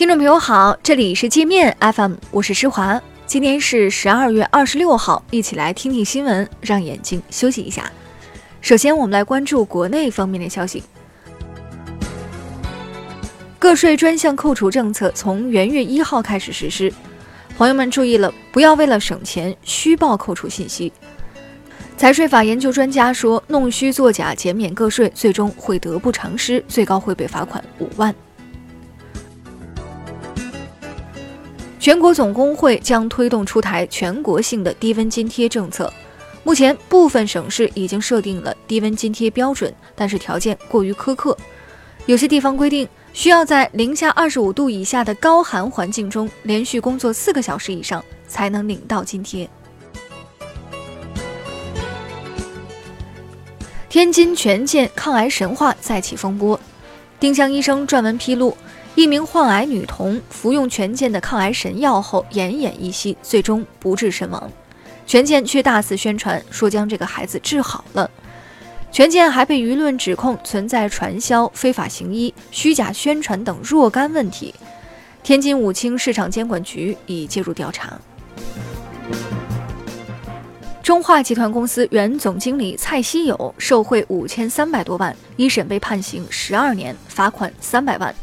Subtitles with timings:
[0.00, 2.98] 听众朋友好，这里是界面 FM，我是施华。
[3.26, 7.92] 今天是十二月二十六号，一起来听听新闻，让眼睛休息一下。
[8.62, 10.82] 首先，我们来关注国内方面的消息。
[13.58, 16.90] 个税专项扣除政策从元月一号开始实施，
[17.58, 20.90] 朋友们注意了，不要为了省钱虚报扣除信息。
[21.98, 28.14] 财税法研究专家说，弄虚作假减免个税，最终会得不偿失，最高会被罚款五万。
[31.80, 35.90] 全国总工会将推动出台全国性的低温津贴政策。
[36.44, 41.34] 目前，部分省市已经设定了低温津贴标准，但是条件过于苛刻。
[42.04, 49.48] 有些地方规定，需要在零下二十五度以下的高寒环境中连续工作四个小时以上，才能领到津贴。
[53.88, 56.60] 天津权健抗癌神话再起风波，
[57.18, 58.54] 丁香医生撰文披露。
[59.00, 64.52] 一名患癌女童服用权健的抗癌神药后奄奄一息，最终不治身亡。
[65.06, 68.10] 权健却大肆宣传说将这个孩子治好了。
[68.92, 74.54] 权健还被舆论指控存在传销、非法行医、虚假宣传等若干问题。
[75.22, 77.98] 天津武清市场监管局已介入调查。
[80.82, 88.14] 中化集团公司原总经理蔡希友受贿五千三百多万，一审被判刑十二年，罚款三百万。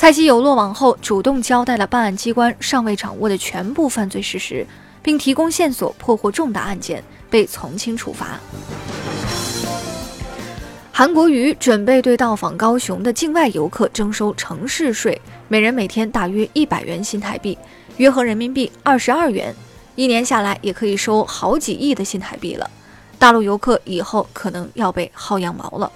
[0.00, 4.64] 蔡希友落网后，主动交代了办案机关尚未掌握的全部犯罪事实，
[5.02, 8.38] 并提供线索破获重大案件，被从轻处罚。
[10.92, 17.58] 韩国瑜准备对到访高雄的境外游客征收城市税，每人每天大约一百元新台币，
[17.96, 19.52] 约合人民币二十二元，
[19.96, 22.70] 一年下来也可以收好几亿的新台币了。
[23.18, 25.90] 大陆游客以后可能要被薅羊毛了。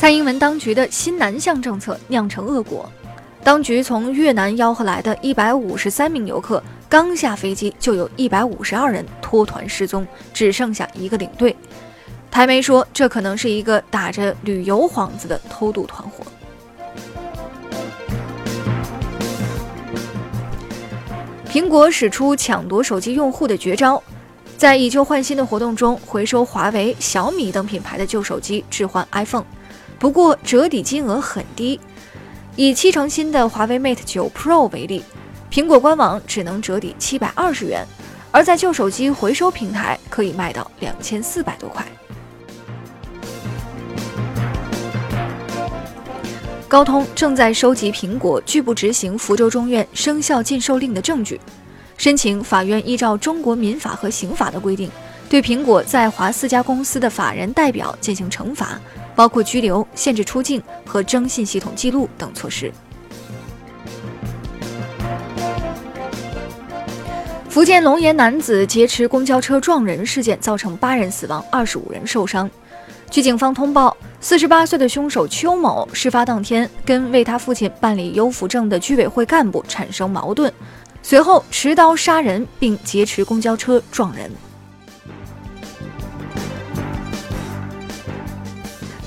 [0.00, 2.90] 蔡英文当局的新南向政策酿成恶果，
[3.44, 11.54] 当局从越南吆喝来的一百五十三名游客，刚下飞机就有一百五十二人脱团失踪，只剩下一个领队。
[12.30, 16.24] 台媒说，这可能是一个打着旅游幌子的偷渡团伙。
[21.52, 24.02] 苹果使出抢夺手机用户的绝招，
[24.56, 29.44] 在以旧换新的活动中，回收华为、小米等品牌的旧手机，置换 iPhone。
[30.00, 31.78] 不过折抵金额很低，
[32.56, 35.04] 以七成新的华为 Mate 9 Pro 为例，
[35.52, 37.86] 苹果官网只能折抵七百二十元，
[38.30, 41.84] 而在旧手机回收平台可以卖到两千四百多块。
[46.66, 51.38] 高通正在收集苹果拒不执行福州中院生效禁售令的证据，
[51.98, 54.90] 申请法院依照中国民法和刑法的规定，
[55.28, 58.80] 对苹果在华四家公司的法人代表进行惩罚。
[59.14, 62.72] 包括拘留、限制出境和征信系统记录等措施。
[67.48, 72.48] 福建龙岩男子劫持公交车撞人事件造成八人死亡、二十五人受伤。
[73.10, 80.50] 据警方通报，四十八岁的凶手邱某事发当天跟为他父亲办理优抚证的居委会干部产生矛盾，
[81.02, 84.30] 随后持刀杀人并劫持公交车撞人。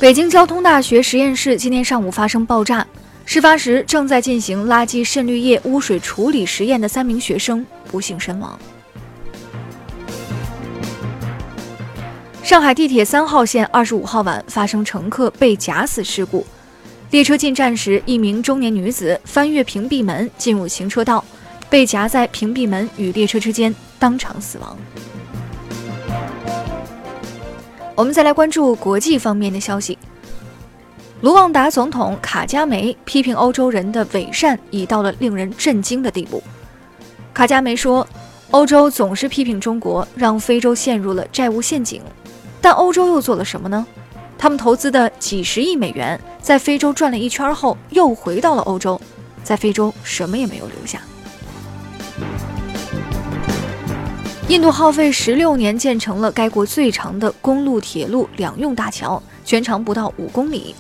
[0.04, 2.86] 北京交通大学实验室今天上午发生爆炸，
[3.24, 8.60] 事发时正在进行垃圾渗滤液污水处理实验的三名学生不幸身亡。
[12.44, 16.46] 上海地铁三号线二十五号晚发生乘客被夹死事故，
[17.12, 21.24] 列车进站时，一名中年女子翻越屏蔽门进入行车道，
[21.70, 24.78] 被夹在屏蔽门与列车之间，当场死亡。
[27.96, 29.98] 我们再来关注国际方面的消息。
[31.22, 36.42] 卢旺达总统卡加梅批评欧洲人的伪善已到了令人震惊的地步。
[37.34, 38.06] 卡加梅说
[38.52, 42.02] ：“欧洲总是批评中国，让非洲陷入了债务陷阱。
[42.60, 43.86] 但欧洲又做了什么呢？
[44.38, 49.00] 他们投资的几十亿美元在非洲转了一圈后，又回到了欧洲，
[49.44, 51.00] 在非洲什么也没有留下。”
[54.54, 60.76] 印度耗费十六年建成了该国最长的公路、铁路两用大桥，全长不到五公里。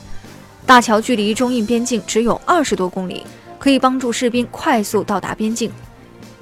[0.63, 3.25] 大桥距离中印边境只有二十多公里，
[3.57, 5.71] 可以帮助士兵快速到达边境。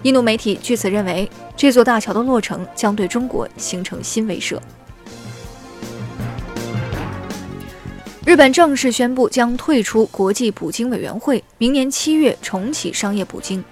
[0.04, 4.60] 印度媒体据此认为，这座大桥的落成将对中国形成新威慑。
[8.26, 13.64] 日本正式宣布将退出国际捕鲸委员会，明年七月重启商业捕鲸。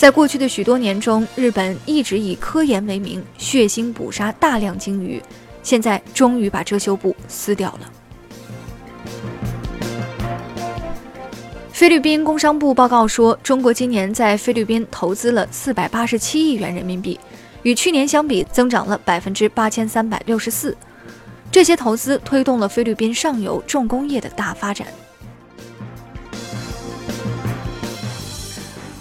[0.00, 5.22] 在过去的许多年中，日本一直以科研为名，血腥捕杀大量鲸鱼，
[5.62, 7.92] 现在终于把遮羞布撕掉了。
[11.70, 17.20] 菲律宾工商部报告说，中国今年在菲律宾投资了四百八十七亿元人民币，
[17.62, 20.74] 与去年相比增长了百分之八千三百六十四。
[21.52, 24.86] 这些投资推动了菲律宾上游重工业的大发展。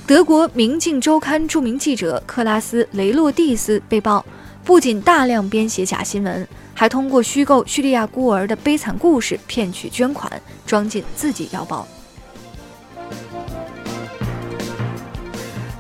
[0.10, 4.26] 德国《明镜周刊》著名记者克拉斯·雷洛蒂斯被曝，
[4.64, 11.88] 不仅大量编写假新闻，还通过虚构叙利亚孤儿的悲惨故事骗取捐款，装进自己腰包。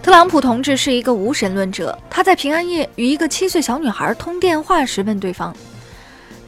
[0.03, 1.97] 特朗普同志是一个无神论者。
[2.07, 5.51] 他在平安夜与一个七岁小女孩通电话时问对方：“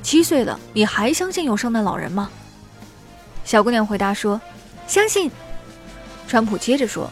[0.04, 2.30] 七岁了，你还相信有圣诞老人吗？”
[3.44, 4.40] 小姑娘回答说
[4.86, 5.32] ：“相信。”
[6.30, 7.12] 川普接着说：“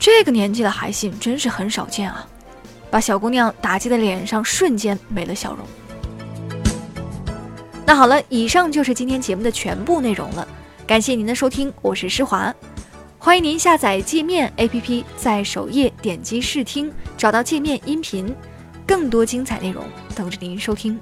[0.00, 2.26] 这个年纪了还信，真是很少见啊！”
[2.90, 5.64] 把小姑娘打击的脸上瞬间没了笑容。
[7.84, 10.48] 那好了，以上就是今天节目的全部内容了。
[10.86, 12.52] 感谢您的收听，我是施华。
[13.18, 18.34] 欢迎您下载界面 APP，在首页点击试听，找到界面音频，
[18.86, 19.84] 更多精彩内容
[20.16, 20.98] 等着您收听。